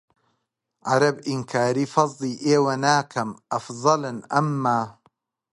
[0.89, 4.81] عەرەب ئینکاری فەزڵی ئێوە ناکەم ئەفزەلن ئەمما